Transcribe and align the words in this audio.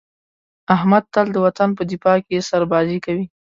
احمد 0.75 1.03
تل 1.13 1.27
د 1.33 1.37
وطن 1.45 1.69
په 1.77 1.83
دفاع 1.91 2.17
کې 2.27 2.45
سربازي 2.49 2.97
کوي. 3.05 3.25